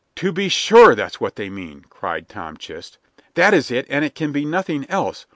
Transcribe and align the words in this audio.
"To 0.15 0.31
be 0.31 0.49
sure 0.49 0.95
that's 0.95 1.21
what 1.21 1.35
they 1.35 1.47
mean!" 1.47 1.85
cried 1.87 2.27
Tom 2.27 2.57
Chist. 2.57 2.97
"That 3.35 3.53
is 3.53 3.69
it, 3.69 3.85
and 3.87 4.03
it 4.03 4.15
can 4.15 4.31
be 4.31 4.45
nothing 4.45 4.89
else. 4.89 5.27